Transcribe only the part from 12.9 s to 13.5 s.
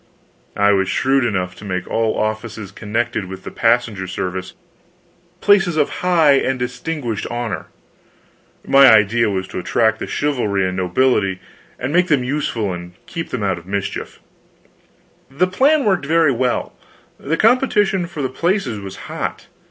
keep them